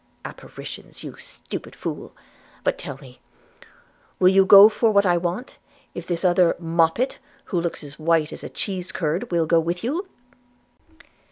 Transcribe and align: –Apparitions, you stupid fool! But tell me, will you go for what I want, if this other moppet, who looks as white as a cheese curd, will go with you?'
–Apparitions, 0.25 1.03
you 1.03 1.15
stupid 1.17 1.75
fool! 1.75 2.15
But 2.63 2.79
tell 2.79 2.97
me, 2.97 3.21
will 4.17 4.29
you 4.29 4.45
go 4.45 4.67
for 4.67 4.89
what 4.89 5.05
I 5.05 5.15
want, 5.15 5.59
if 5.93 6.07
this 6.07 6.25
other 6.25 6.55
moppet, 6.57 7.19
who 7.45 7.61
looks 7.61 7.83
as 7.83 7.99
white 7.99 8.33
as 8.33 8.43
a 8.43 8.49
cheese 8.49 8.91
curd, 8.91 9.29
will 9.31 9.45
go 9.45 9.59
with 9.59 9.83
you?' 9.83 10.07